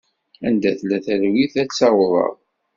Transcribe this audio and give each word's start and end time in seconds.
Anda 0.47 0.71
tella 0.79 0.97
talwit 1.05 1.53
ad 1.61 1.69
tt-awḍeɣ. 1.69 2.33